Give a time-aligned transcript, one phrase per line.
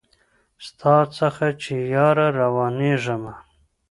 [0.65, 3.33] ستا څخه چي ياره روانـېــږمه